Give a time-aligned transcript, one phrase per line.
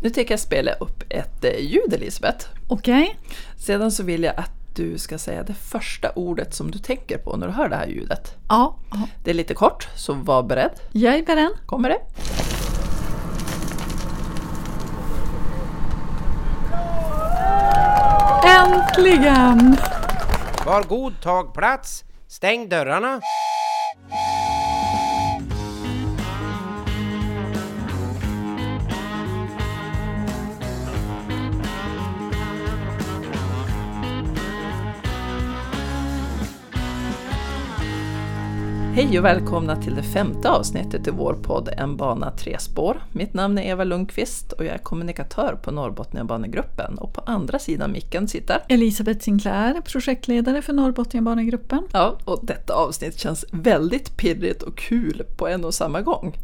[0.00, 2.46] Nu tänker jag spela upp ett eh, ljud Elisabeth.
[2.68, 3.18] Okej.
[3.56, 7.36] Sedan så vill jag att du ska säga det första ordet som du tänker på
[7.36, 8.34] när du hör det här ljudet.
[8.48, 9.08] Ja, ja.
[9.24, 10.70] Det är lite kort, så var beredd.
[10.92, 11.50] jag är beredd.
[11.66, 12.00] Kommer det?
[18.48, 19.76] Äntligen!
[20.66, 23.20] Var god tag plats, stäng dörrarna.
[38.98, 43.02] Hej och välkomna till det femte avsnittet i vår podd En bana tre spår.
[43.12, 47.92] Mitt namn är Eva Lundqvist och jag är kommunikatör på Norrbotniabanegruppen och på andra sidan
[47.92, 51.82] micken sitter Elisabeth Sinclair, projektledare för Norrbotniabanegruppen.
[51.92, 56.36] Ja, och detta avsnitt känns väldigt pirrigt och kul på en och samma gång.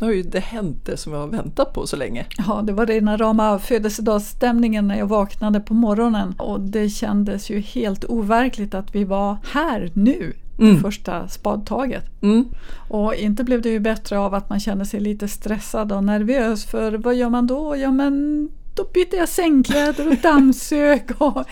[0.00, 2.26] Nu har ju det hänt det som jag har väntat på så länge.
[2.48, 7.60] Ja, det var rena rama födelsedagsstämningen när jag vaknade på morgonen och det kändes ju
[7.60, 10.32] helt overkligt att vi var här nu.
[10.58, 10.80] Mm.
[10.80, 12.22] Första spadtaget.
[12.22, 12.44] Mm.
[12.88, 16.64] Och inte blev det ju bättre av att man kände sig lite stressad och nervös
[16.64, 17.76] för vad gör man då?
[17.76, 21.44] Ja men då bytte jag sängkläder och dammsög och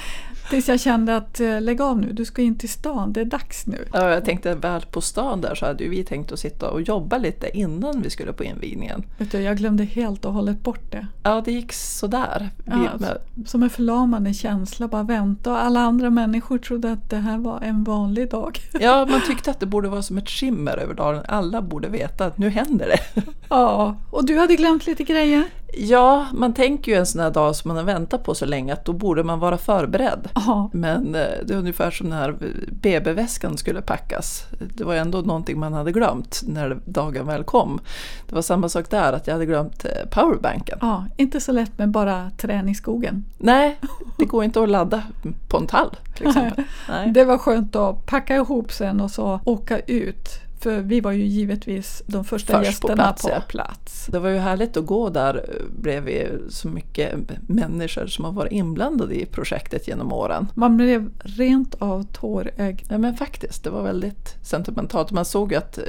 [0.51, 3.25] tills jag kände att eh, lägg av nu, du ska in till stan, det är
[3.25, 3.84] dags nu.
[3.93, 7.19] Ja, jag tänkte väl på stan där så hade vi tänkt att sitta och jobba
[7.19, 9.05] lite innan vi skulle på invigningen.
[9.19, 11.07] Vet du, jag glömde helt och hållet bort det.
[11.23, 12.51] Ja, det gick sådär.
[12.65, 15.51] Vi, Ja, med, Som en förlamande känsla, bara vänta.
[15.51, 18.59] Och alla andra människor trodde att det här var en vanlig dag.
[18.81, 21.23] ja, man tyckte att det borde vara som ett skimmer över dagen.
[21.29, 23.23] Alla borde veta att nu händer det.
[23.48, 25.45] Ja, och du hade glömt lite grejer?
[25.75, 28.73] Ja, man tänker ju en sån här dag som man har väntat på så länge
[28.73, 30.29] att då borde man vara förberedd.
[30.35, 32.35] Ja, Men eh, det är ungefär som när
[32.71, 34.45] BB-väskan skulle packas.
[34.75, 37.81] Det var ändå någonting man hade glömt när dagen väl kom.
[38.29, 40.79] Det var samma sak där, att jag hade glömt eh, powerbanken.
[40.81, 43.25] ja, inte så lätt med bara träningsskogen.
[43.39, 43.79] Nej,
[44.19, 45.03] det går inte att ladda
[45.48, 46.65] på en tall till exempel.
[46.89, 47.11] Nej.
[47.11, 50.29] Det var skönt att packa ihop sen och så åka ut.
[50.61, 54.07] För vi var ju givetvis de första Först på gästerna plats, på plats.
[54.07, 57.15] Det var ju härligt att gå där bredvid så mycket
[57.47, 60.47] människor som har varit inblandade i projektet genom åren.
[60.55, 62.87] Man blev rent av tårögd.
[62.89, 65.11] Ja men faktiskt, det var väldigt sentimentalt.
[65.11, 65.85] Man såg ju att eh,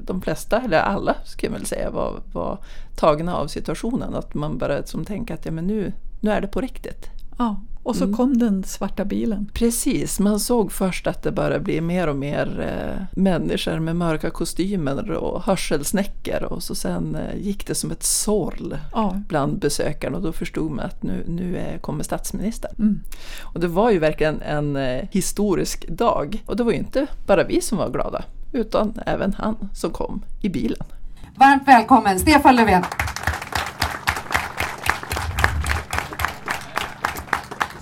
[0.00, 2.58] de flesta, eller alla ska jag väl säga, var, var
[2.96, 4.14] tagna av situationen.
[4.14, 7.10] Att man började som tänka att ja, men nu, nu är det på riktigt.
[7.38, 8.16] Ja, och så Mm.
[8.16, 9.50] kom den svarta bilen.
[9.54, 14.30] Precis, man såg först att det började bli mer och mer eh, människor med mörka
[14.30, 20.16] kostymer och hörselsnäckor och så sen eh, gick det som ett sorl Ja, bland besökarna
[20.16, 22.72] och då förstod man att nu, nu eh, kommer statsministern.
[22.78, 23.00] mm.
[23.42, 27.44] Och det var ju verkligen en eh, historisk dag och det var ju inte bara
[27.44, 30.78] vi som var glada utan även han som kom i bilen.
[31.36, 32.82] Varmt välkommen Stefan Löfven.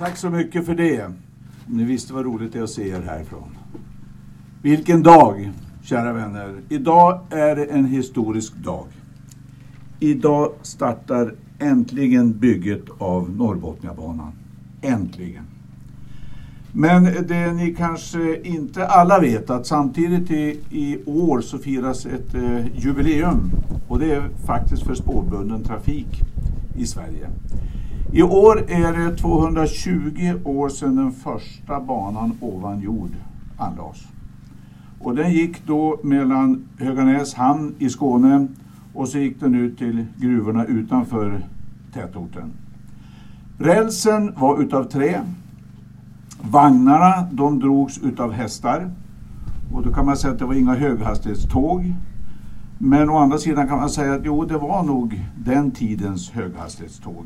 [0.00, 1.04] Tack så mycket för det.
[1.04, 1.14] Om
[1.66, 3.56] ni visste vad roligt det är att se er härifrån.
[4.62, 5.52] Vilken dag,
[5.82, 6.60] kära vänner.
[6.68, 8.86] Idag är det en historisk dag.
[9.98, 14.32] Idag startar äntligen bygget av Norrbotniabanan.
[14.82, 15.44] Äntligen.
[16.72, 22.34] Men det ni kanske inte alla vet att samtidigt i, i år så firas ett
[22.34, 23.50] eh, jubileum
[23.88, 26.20] och det är faktiskt för spårbunden trafik
[26.76, 27.28] i Sverige.
[28.12, 33.10] I år är det 220 år sedan den första banan ovan jord
[33.56, 34.02] anlades.
[35.00, 38.46] Och den gick då mellan Höganäs hamn i Skåne
[38.94, 41.42] och så gick den ut till gruvorna utanför
[41.92, 42.52] tätorten.
[43.58, 45.20] Rälsen var utav trä.
[46.42, 48.90] Vagnarna de drogs utav hästar.
[49.74, 51.94] Och då kan man säga att det var inga höghastighetståg.
[52.78, 57.24] Men å andra sidan kan man säga att jo, det var nog den tidens höghastighetståg.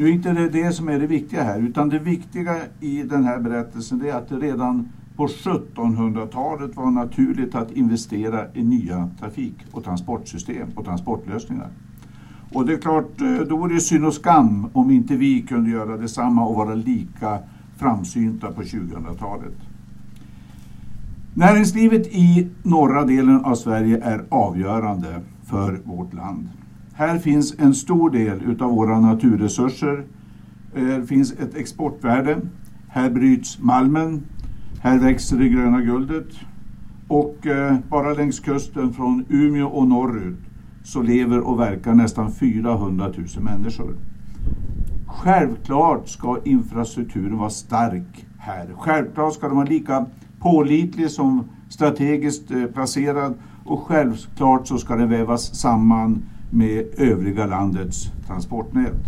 [0.00, 3.24] Nu är inte det det som är det viktiga här, utan det viktiga i den
[3.24, 9.54] här berättelsen är att det redan på 1700-talet var naturligt att investera i nya trafik
[9.72, 11.68] och transportsystem och transportlösningar.
[12.52, 15.70] Och det är klart, eh, då vore det synd och skam om inte vi kunde
[15.70, 17.38] göra detsamma och vara lika
[17.76, 19.54] framsynta på 2000-talet.
[21.34, 26.48] Näringslivet i norra delen av Sverige är avgörande för vårt land.
[27.00, 30.04] Här finns en stor del utav våra naturresurser.
[30.74, 32.40] Här finns ett exportvärde.
[32.88, 34.22] Här bryts malmen.
[34.80, 36.26] Här växer det gröna guldet.
[37.08, 40.38] Och eh, bara längs kusten från Umeå och norrut
[40.84, 43.96] så lever och verkar nästan 400 000 människor.
[45.06, 48.68] Självklart ska infrastrukturen vara stark här.
[48.78, 50.06] Självklart ska den vara lika
[50.38, 58.12] pålitlig som strategiskt eh, placerad och självklart så ska den vävas samman med övriga landets
[58.26, 59.02] transportnät.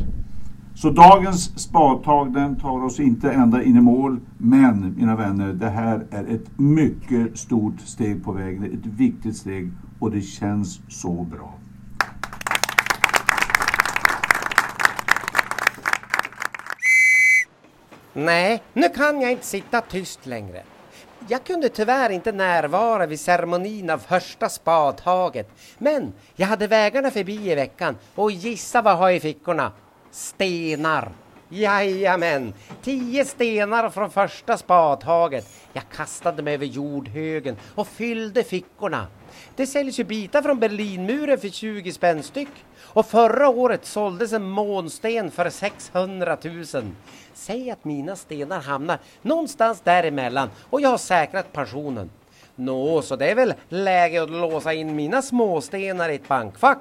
[0.75, 5.69] Så dagens spadtag den tar oss inte ända in i mål men mina vänner det
[5.69, 11.27] här är ett mycket stort steg på vägen, ett viktigt steg och det känns så
[11.31, 11.55] bra.
[18.15, 20.63] Nej, nu kan jag inte sitta tyst längre.
[21.29, 25.49] Jag kunde tyvärr inte närvara vid ceremonin av första spadtaget.
[25.79, 29.73] Men jag hade vägarna förbi i veckan och gissa vad jag har i fickorna?
[30.11, 31.13] Stenar.
[31.49, 35.47] Jajamän, tio stenar från första spadtaget.
[35.73, 39.07] Jag kastade mig över jordhögen och fyllde fickorna.
[39.57, 42.49] Det säljs ju bitar från Berlinmuren för 20 spänn styck.
[42.81, 46.65] Och förra året såldes en månsten för 600 000.
[47.35, 52.11] Säg att mina stenar hamnar någonstans däremellan och jag har säkrat pensionen.
[52.55, 56.79] Nå, så det är väl läge att låsa in mina småstenar i ett bankfack.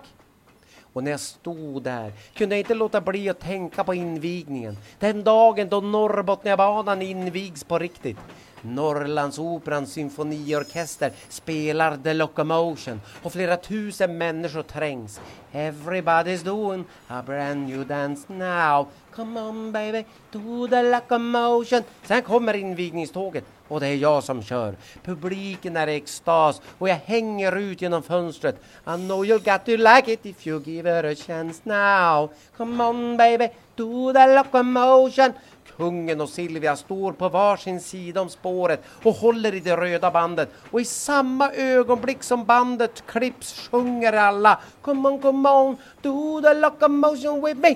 [0.94, 4.78] Och när jag stod där kunde jag inte låta bli att tänka på invigningen.
[5.00, 8.18] Den dagen då Norrbotniabanan invigs på riktigt.
[8.62, 15.22] Norrlandsoperans symfoniorkester spelar The Locomotion och flera tusen människor trängs.
[15.52, 18.88] Everybody's doing a brand new dance now.
[19.16, 21.84] Come on baby, do the locomotion.
[22.04, 24.76] Sen kommer invigningståget och det är jag som kör.
[25.04, 28.56] Publiken är i extas och jag hänger ut genom fönstret.
[28.86, 32.30] I know you'll got to like it if you give it a chance now.
[32.58, 35.34] Come on baby, do the locomotion.
[35.78, 40.50] Kungen och Silvia står på varsin sida om spåret och håller i det röda bandet
[40.72, 46.54] och i samma ögonblick som bandet klipps sjunger alla Come on, come on, do the
[46.54, 47.76] locomotion with me.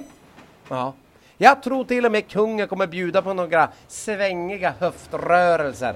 [0.70, 0.94] Ja,
[1.38, 5.96] jag tror till och med kungen kommer bjuda på några svängiga höftrörelser.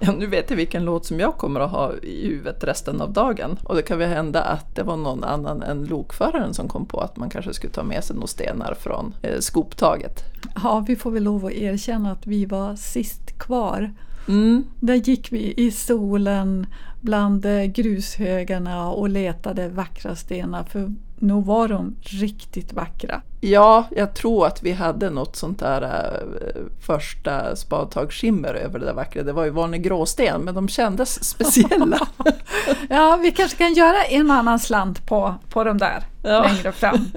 [0.00, 3.12] Ja, nu vet jag vilken låt som jag kommer att ha i huvudet resten av
[3.12, 3.58] dagen.
[3.64, 7.00] Och det kan väl hända att det var någon annan än lokföraren som kom på
[7.00, 10.24] att man kanske skulle ta med sig några stenar från eh, skoptaget.
[10.62, 13.94] Ja, vi får väl lov att erkänna att vi var sist kvar.
[14.28, 14.64] Mm.
[14.80, 16.66] Där gick vi i solen
[17.00, 23.22] bland eh, grushögarna och letade vackra stenar för nog var de riktigt vackra.
[23.40, 28.94] Ja, jag tror att vi hade något sånt där äh, första spadtagsskimmer över det där
[28.94, 29.22] vackra.
[29.22, 32.08] Det var ju vanlig gråsten, men de kändes speciella.
[32.88, 36.42] ja, vi kanske kan göra en annan slant på, på de där Ja.
[36.42, 36.98] längre fram.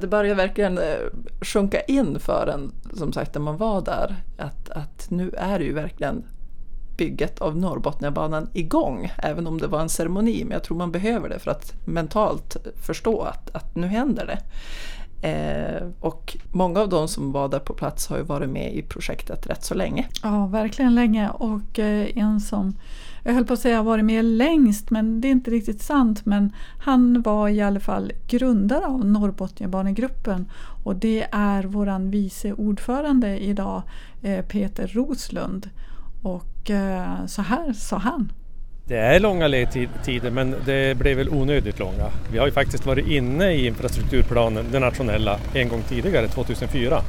[0.00, 0.98] Det börjar verkligen eh,
[1.40, 5.64] sjunka in för en, som sagt, när man var där, att, att nu är det
[5.64, 6.24] ju verkligen
[7.00, 10.44] bygget av Norrbotniabanan igång, även om det var en ceremoni.
[10.44, 12.56] Men jag tror man behöver det för att mentalt
[12.86, 14.38] förstå att, att nu händer det.
[15.22, 18.82] Eh, och många av de som var där på plats har ju varit med i
[18.82, 20.08] projektet rätt så länge.
[20.22, 21.30] Ja, verkligen länge.
[21.30, 22.76] Och eh, en som,
[23.24, 26.26] jag höll på att säga har varit med längst, men det är inte riktigt sant.
[26.26, 30.50] Men han var i alla fall grundare av Norrbotniabanegruppen
[30.84, 33.82] och det är våran vice ordförande idag,
[34.22, 35.70] eh, Peter Roslund.
[36.22, 38.32] Och och eh, så här sa han.
[38.84, 42.10] Det är långa ledtider men det blev väl onödigt långa.
[42.32, 47.02] Vi har ju faktiskt varit inne i infrastrukturplanen, den nationella, en gång tidigare, 2004.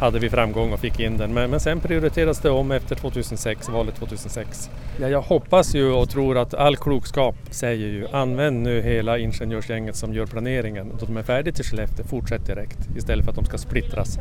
[0.00, 3.68] Hade vi framgång och fick in den men, men sen prioriterades det om efter 2006,
[3.68, 4.70] valet 2006.
[5.00, 9.96] Ja, jag hoppas ju och tror att all klokskap säger ju använd nu hela ingenjörsgänget
[9.96, 10.92] som gör planeringen.
[11.00, 14.18] Då de är färdiga till Skellefteå, fortsätt direkt istället för att de ska splittras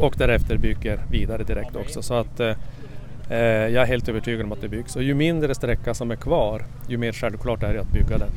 [0.00, 2.02] och därefter bygger vidare direkt också.
[2.02, 2.56] Så att Eh,
[3.28, 6.66] jag är helt övertygad om att det byggs och ju mindre sträcka som är kvar
[6.88, 8.30] ju mer självklart är det att bygga den.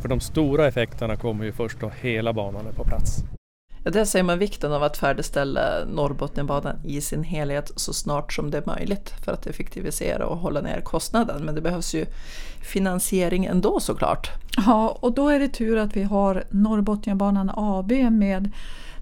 [0.00, 3.24] För de stora effekterna kommer ju först då hela banan är på plats.
[3.84, 8.50] Ja, där ser man vikten av att färdigställa Norrbotniabanan i sin helhet så snart som
[8.50, 11.44] det är möjligt för att effektivisera och hålla ner kostnaden.
[11.44, 12.06] Men det behövs ju
[12.72, 14.30] finansiering ändå såklart.
[14.66, 18.50] Ja, och då är det tur att vi har Norrbotniabanan AB med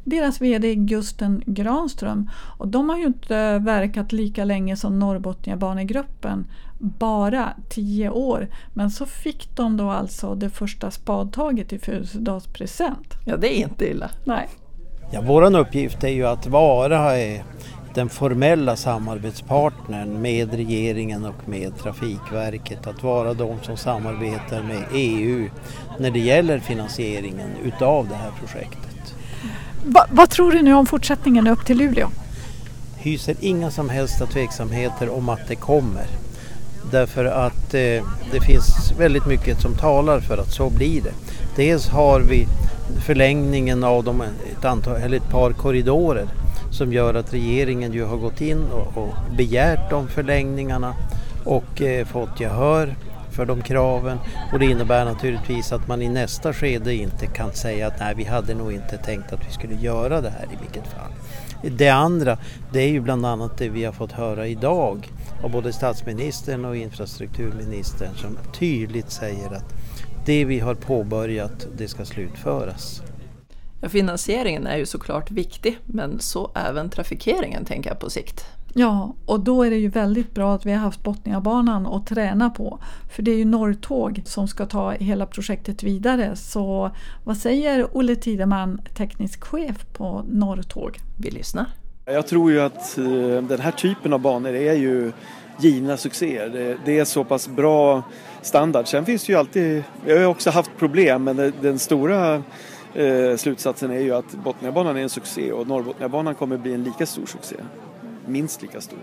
[0.04, 2.30] deras VD Gusten Granström.
[2.58, 6.46] Och de har ju inte verkat lika länge som Norrbotniabanegruppen,
[6.78, 8.48] bara tio år.
[8.74, 13.14] Men så fick de då alltså det första spadtaget i födelsedagspresent.
[13.26, 14.10] Ja, det är inte illa.
[14.24, 14.48] Nej.
[15.12, 17.42] Ja, vår uppgift är ju att vara eh,
[17.94, 22.86] den formella samarbetspartnern med regeringen och med Trafikverket.
[22.86, 25.48] Att vara de som samarbetar med EU
[25.98, 28.89] när det gäller finansieringen utav det här projektet.
[29.84, 32.10] Va, vad tror du nu om fortsättningen upp till Luleå?
[32.96, 36.06] Hyser inga som helst tveksamheter om att det kommer.
[36.90, 41.12] Därför att eh, det finns väldigt mycket som talar för att så blir det.
[41.56, 42.46] Dels har vi
[43.06, 46.26] förlängningen av de, ett, antal, eller ett par korridorer
[46.70, 50.94] som gör att regeringen ju har gått in och, och begärt de förlängningarna
[51.44, 52.94] och eh, fått gehör
[53.40, 54.18] för de kraven
[54.52, 58.24] och det innebär naturligtvis att man i nästa skede inte kan säga att nej vi
[58.24, 61.12] hade nog inte tänkt att vi skulle göra det här i vilket fall.
[61.76, 62.38] Det andra,
[62.72, 65.08] det är ju bland annat det vi har fått höra idag
[65.42, 69.74] av både statsministern och infrastrukturministern som tydligt säger att
[70.26, 73.02] det vi har påbörjat, det ska slutföras.
[73.80, 78.46] Ja, finansieringen är ju såklart viktig, men så även trafikeringen tänker jag på sikt.
[78.74, 82.50] Ja, och då är det ju väldigt bra att vi har haft Botniabanan att träna
[82.50, 82.78] på.
[83.10, 86.36] För det är ju Norrtåg som ska ta hela projektet vidare.
[86.36, 86.90] Så
[87.24, 90.98] vad säger Olle Tideman, teknisk chef på Norrtåg?
[91.18, 91.66] Vi lyssnar.
[92.04, 93.04] Jag tror ju att eh,
[93.42, 95.12] den här typen av banor är ju
[95.58, 96.76] givna succéer.
[96.84, 98.02] Det, är så pass bra
[98.42, 98.88] standard.
[98.88, 102.34] Sen finns det ju alltid, vi har också haft problem men den stora
[102.94, 107.06] eh, slutsatsen är ju att Botniabanan är en succé och Norrbotniabanan kommer bli en lika
[107.06, 107.56] stor succé
[108.32, 108.98] minst lika stor.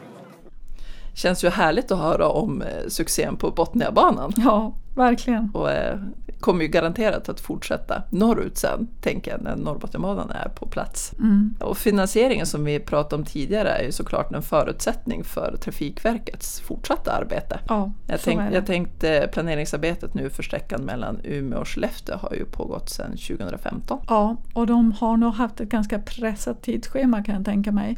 [1.13, 4.33] Känns ju härligt att höra om eh, succén på Botniabanan.
[4.37, 5.51] Ja, verkligen.
[5.53, 5.99] Och eh,
[6.39, 11.13] kommer ju garanterat att fortsätta norrut sen, tänker jag, när Norrbotniabanan är på plats.
[11.19, 11.55] Mm.
[11.59, 17.11] Och finansieringen som vi pratade om tidigare är ju såklart en förutsättning för Trafikverkets fortsatta
[17.11, 17.59] arbete.
[17.67, 22.45] Ja, jag, tänk, jag tänkte planeringsarbetet nu för sträckan mellan Umeå och Skellefteå har ju
[22.45, 23.99] pågått sedan 2015.
[24.07, 27.97] Ja, och de har nog haft ett ganska pressat tidsschema kan jag tänka mig.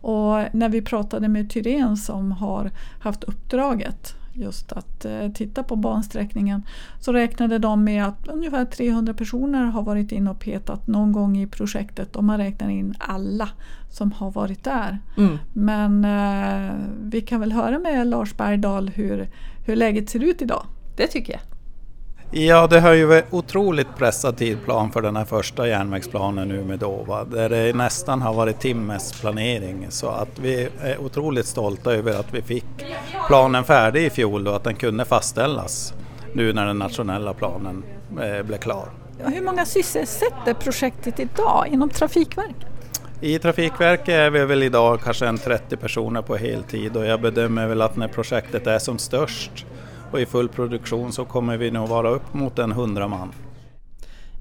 [0.00, 5.76] Och när vi pratade med Tyren som har haft uppdraget just att eh, titta på
[5.76, 6.62] bansträckningen
[7.00, 11.38] så räknade de med att ungefär 300 personer har varit inne och petat någon gång
[11.38, 13.48] i projektet om man räknar in alla
[13.90, 14.98] som har varit där.
[15.16, 15.38] Mm.
[15.52, 19.28] Men eh, vi kan väl höra med Lars Bergdahl hur,
[19.66, 20.66] hur läget ser ut idag.
[20.96, 21.55] Det tycker jag.
[22.38, 26.78] Ja, det har ju varit otroligt pressad tidplan för den här första järnvägsplanen nu med
[26.78, 29.86] Dova, där det nästan har varit timmes planering.
[29.88, 32.64] Så att vi är otroligt stolta över att vi fick
[33.26, 35.94] planen färdig i fjol och att den kunde fastställas
[36.32, 38.88] nu när den nationella planen eh, blev klar.
[39.18, 42.66] Hur många sysselsätter projektet idag inom Trafikverket?
[43.20, 47.66] I Trafikverket är vi väl idag kanske en 30 personer på heltid och jag bedömer
[47.66, 49.66] väl att när projektet är som störst
[50.12, 53.32] och i full produktion så kommer vi nog vara upp mot en 100 man.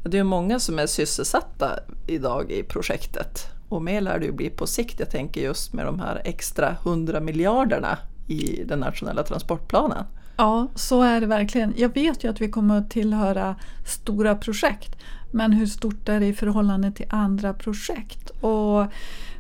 [0.04, 4.50] Det är många som är sysselsatta idag i projektet och mer lär det ju bli
[4.50, 5.00] på sikt.
[5.00, 10.06] Jag tänker just med de här extra 100 miljarderna i den nationella transportplanen.
[10.38, 11.74] Ja, så är det verkligen.
[11.78, 13.56] Jag vet ju att vi kommer att tillhöra
[13.86, 14.98] stora projekt.
[15.32, 18.30] Men hur stort är det i förhållande till andra projekt?
[18.30, 18.86] Och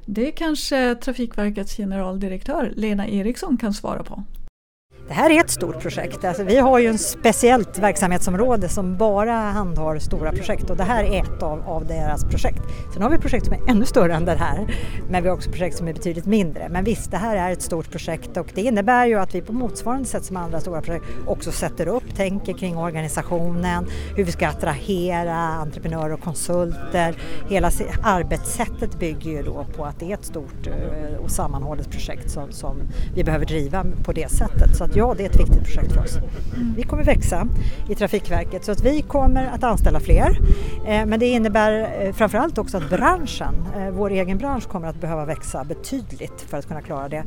[0.06, 4.24] det kanske Trafikverkets generaldirektör Lena Eriksson kan svara på.
[5.08, 6.26] Det här är ett stort projekt.
[6.26, 11.04] Alltså, vi har ju ett speciellt verksamhetsområde som bara handhar stora projekt och det här
[11.04, 12.62] är ett av, av deras projekt.
[12.94, 14.76] Sen har vi projekt som är ännu större än det här
[15.10, 16.70] men vi har också projekt som är betydligt mindre.
[16.70, 19.54] Men visst, det här är ett stort projekt och det innebär ju att vi på
[19.54, 24.48] motsvarande sätt som andra stora projekt också sätter upp, tänker kring organisationen, hur vi ska
[24.48, 27.16] attrahera entreprenörer och konsulter.
[27.50, 27.72] Hela
[28.04, 32.52] arbetssättet bygger ju då på att det är ett stort eh, och sammanhållet projekt som,
[32.52, 32.78] som
[33.16, 34.76] vi behöver driva på det sättet.
[34.76, 36.18] Så att ja, det är ett viktigt projekt för oss.
[36.76, 37.48] Vi kommer växa
[37.90, 40.40] i Trafikverket så att vi kommer att anställa fler.
[40.88, 45.02] Eh, men det innebär eh, framförallt också att branschen, eh, vår egen bransch, kommer att
[45.02, 47.24] behöva växa betydligt för att kunna klara det.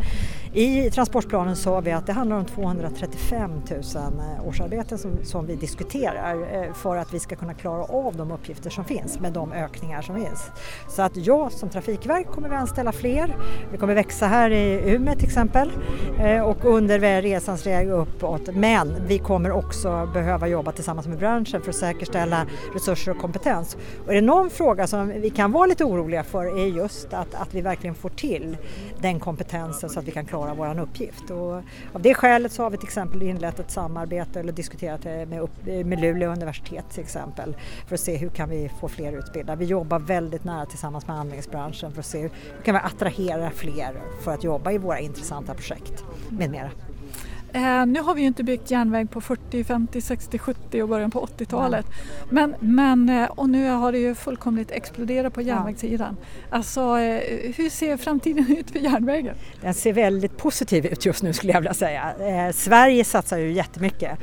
[0.59, 5.57] I transportplanen sa vi att det handlar om 235 000 eh, årsarbeten som, som vi
[5.57, 9.53] diskuterar eh, för att vi ska kunna klara av de uppgifter som finns med de
[9.53, 10.51] ökningar som finns.
[10.89, 13.37] Så att jag som Trafikverk kommer vi anställa fler.
[13.73, 15.71] Vi kommer växa här i Umeå till exempel
[16.19, 21.63] eh, och under resans väg uppåt men vi kommer också behöva jobba tillsammans med branschen
[21.63, 23.77] för att säkerställa resurser och kompetens.
[24.05, 27.35] Och är det någon fråga som vi kan vara lite oroliga för är just att,
[27.35, 28.57] att vi verkligen får till
[29.01, 31.31] den kompetensen så att vi kan klara vår uppgift.
[31.31, 31.55] Och
[31.93, 35.49] av det skälet så har vi till exempel inlett ett samarbete eller diskuterat med,
[35.87, 39.59] med Luleå universitet till exempel för att se hur kan vi få fler utbildade.
[39.59, 42.31] Vi jobbar väldigt nära tillsammans med anläggningsbranschen för att se hur
[42.65, 46.71] kan vi attrahera fler för att jobba i våra intressanta projekt med mera.
[47.59, 51.11] Eh, nu har vi ju inte byggt järnväg på 40, 50, 60, 70 och början
[51.11, 51.87] på 80-talet.
[52.31, 56.17] Men, men, eh, och nu har det ju fullkomligt exploderat på järnvägssidan.
[56.51, 59.37] Alltså, eh, hur ser framtiden ut för järnvägen?
[59.61, 62.15] Den ser väldigt positiv ut just nu skulle jag vilja säga.
[62.21, 64.19] Eh, Sverige satsar ju jättemycket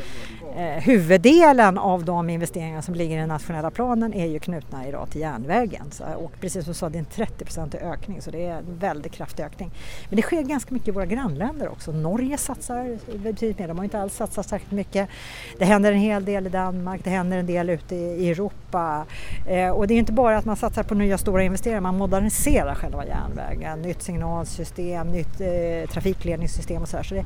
[0.58, 5.10] Eh, huvuddelen av de investeringar som ligger i den nationella planen är ju knutna idag
[5.10, 5.92] till järnvägen.
[5.92, 8.78] Så, och precis som du sa, det är en 30% ökning så det är en
[8.80, 9.72] väldigt kraftig ökning.
[10.10, 11.92] Men det sker ganska mycket i våra grannländer också.
[11.92, 15.10] Norge satsar betydligt mer, de har inte alls satsat särskilt mycket.
[15.58, 19.06] Det händer en hel del i Danmark, det händer en del ute i Europa.
[19.48, 22.76] Eh, och det är inte bara att man satsar på nya stora investeringar, man moderniserar
[22.76, 23.82] själva järnvägen.
[23.82, 27.04] Nytt signalsystem, nytt eh, trafikledningssystem och sådär.
[27.04, 27.26] Så det,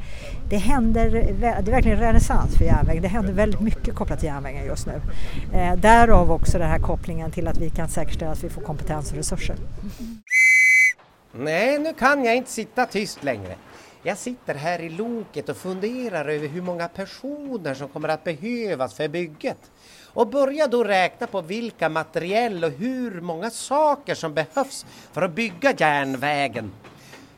[0.50, 1.09] det händer,
[1.39, 3.01] det är verkligen renässans för järnvägen.
[3.19, 5.01] Händer väldigt mycket kopplat till järnvägen just nu.
[5.53, 9.11] Eh, därav också den här kopplingen till att vi kan säkerställa att vi får kompetens
[9.11, 9.55] och resurser.
[11.31, 13.55] Nej, nu kan jag inte sitta tyst längre.
[14.03, 18.93] Jag sitter här i loket och funderar över hur många personer som kommer att behövas
[18.93, 19.71] för bygget.
[20.13, 25.35] Och börjar då räkna på vilka materiell och hur många saker som behövs för att
[25.35, 26.71] bygga järnvägen.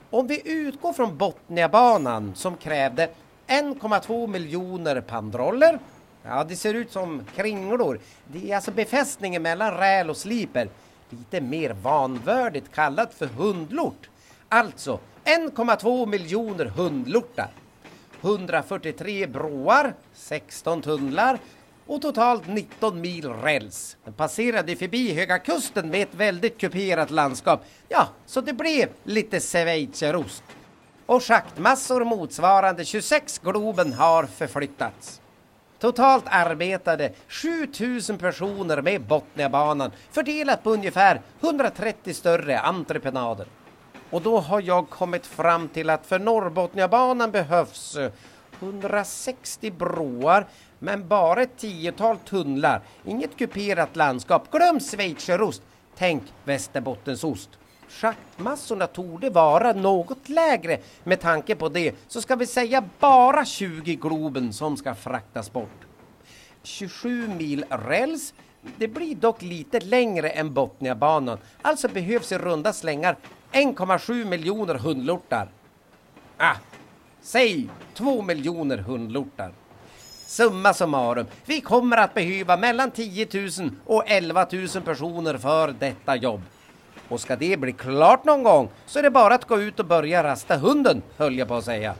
[0.09, 3.09] Om vi utgår från Botniabanan som krävde
[3.51, 5.79] 1,2 miljoner pandroller.
[6.23, 7.99] Ja, det ser ut som kringlor.
[8.27, 10.69] Det är alltså befästningen mellan räl och sliper.
[11.09, 14.09] Lite mer vanvördigt kallat för hundlort.
[14.49, 17.49] Alltså 1,2 miljoner hundlortar.
[18.21, 21.39] 143 broar, 16 tunnlar
[21.85, 23.97] och totalt 19 mil räls.
[24.03, 27.65] Den passerade förbi Höga Kusten med ett väldigt kuperat landskap.
[27.89, 30.43] Ja, så det blev lite schweizerost.
[31.11, 35.21] Och schaktmassor motsvarande 26 Globen har förflyttats.
[35.79, 43.45] Totalt arbetade 7000 personer med Botniabanan fördelat på ungefär 130 större entreprenader.
[44.09, 48.11] Och då har jag kommit fram till att för Norrbotniabanan behövs eh,
[48.59, 50.47] 160 broar
[50.79, 52.81] men bara ett tiotal tunnlar.
[53.05, 54.51] Inget kuperat landskap.
[54.51, 55.61] Glöm schweizerost.
[55.97, 57.49] Tänk västerbottensost.
[57.91, 61.95] Schaktmassorna torde vara något lägre med tanke på det.
[62.07, 65.85] Så ska vi säga bara 20 Globen som ska fraktas bort.
[66.63, 68.33] 27 mil räls.
[68.77, 71.37] Det blir dock lite längre än Botniabanan.
[71.61, 73.17] Alltså behövs i runda slängar
[73.51, 75.49] 1,7 miljoner hundlortar.
[76.37, 76.55] Ah,
[77.21, 79.53] säg 2 miljoner hundlortar.
[80.25, 86.15] Summa summarum, vi kommer att behöva mellan 10 000 och 11 000 personer för detta
[86.15, 86.41] jobb.
[87.11, 89.85] Och ska det bli klart någon gång så är det bara att gå ut och
[89.85, 91.95] börja rasta hunden, höll jag på att säga.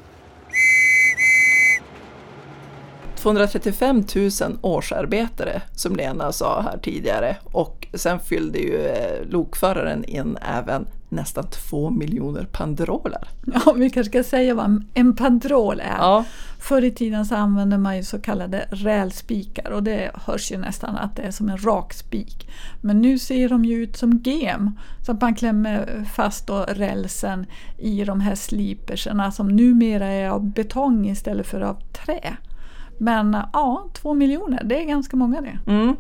[3.16, 4.30] 235 000
[4.62, 11.48] årsarbetare som Lena sa här tidigare och sen fyllde ju eh, lokföraren in även nästan
[11.50, 13.28] två miljoner pandroler.
[13.46, 15.98] Ja, vi kanske ska säga vad en pandrol är.
[15.98, 16.26] Ja.
[16.60, 20.98] Förr i tiden så använde man ju så kallade rälspikar och det hörs ju nästan
[20.98, 22.50] att det är som en rak spik.
[22.82, 24.72] Men nu ser de ju ut som gem,
[25.06, 27.46] så att man klämmer fast då rälsen
[27.78, 32.38] i de här sliperserna som numera är av betong istället för av trä.
[32.98, 35.72] Men ja, två miljoner, det är ganska många det.
[35.72, 35.96] Mm.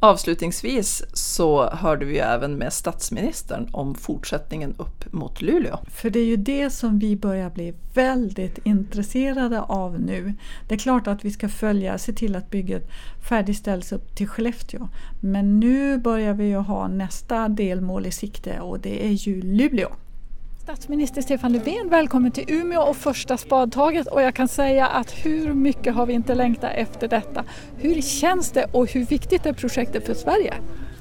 [0.00, 5.78] Avslutningsvis så hörde vi även med statsministern om fortsättningen upp mot Luleå.
[5.90, 10.34] För det är ju det som vi börjar bli väldigt intresserade av nu.
[10.68, 12.90] Det är klart att vi ska följa, se till att bygget
[13.28, 14.88] färdigställs upp till Skellefteå.
[15.20, 19.88] Men nu börjar vi ju ha nästa delmål i sikte och det är ju Luleå.
[20.66, 25.54] Statsminister Stefan Löfven, välkommen till Umeå och första spadtaget och jag kan säga att hur
[25.54, 27.44] mycket har vi inte längtat efter detta?
[27.76, 30.54] Hur känns det och hur viktigt är projektet för Sverige?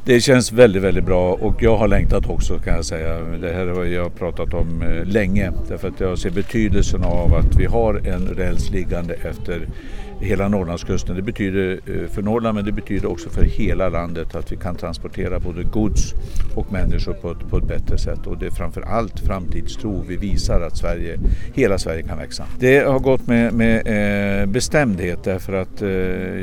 [0.06, 3.20] Det känns väldigt, väldigt bra och jag har längtat också kan jag säga.
[3.20, 7.56] Det här har jag pratat om eh, länge därför att jag ser betydelsen av att
[7.56, 9.68] vi har en räls liggande efter
[10.20, 11.16] hela Norrlandskusten.
[11.16, 14.76] Det betyder eh, för Norrland men det betyder också för hela landet att vi kan
[14.76, 16.14] transportera både gods
[16.56, 20.18] och människor på ett, på ett bättre sätt och det är framför allt framtidstro vi
[20.18, 21.20] visar att Sverige,
[21.54, 22.46] hela Sverige kan växa.
[22.60, 25.90] Det har gått med, med eh, bestämdhet därför att eh,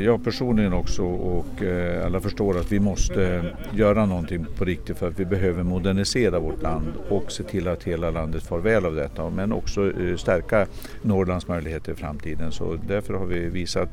[0.03, 5.07] jag personligen också och eh, alla förstår att vi måste göra någonting på riktigt för
[5.07, 8.95] att vi behöver modernisera vårt land och se till att hela landet får väl av
[8.95, 10.65] detta men också eh, stärka
[11.01, 12.51] Norrlands möjligheter i framtiden.
[12.51, 13.87] Så därför har vi visa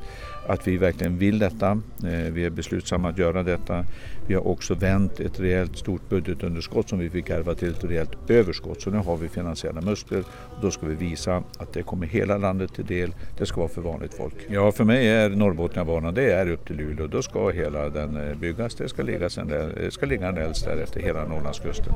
[0.47, 1.71] att vi verkligen vill detta.
[2.05, 3.85] Eh, vi är beslutsamma att göra detta.
[4.27, 8.31] Vi har också vänt ett rejält stort budgetunderskott som vi fick ärva till ett rejält
[8.31, 8.83] överskott.
[8.83, 12.39] Så nu har vi finansiella muskler och då ska vi visa att det kommer hela
[12.39, 13.15] landet till del.
[13.39, 14.35] Det ska vara för vanligt folk.
[14.49, 17.07] Ja, för mig är Norrbotniabanan, det är upp till Luleå.
[17.07, 18.75] Då ska hela den eh, byggas.
[18.75, 21.95] Det ska ligga, sen eh, ska ligga en räls där efter hela Norrlandskusten.